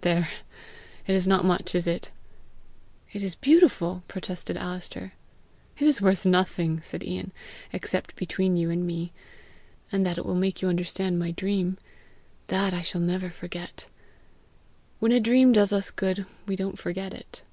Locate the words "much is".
1.44-1.86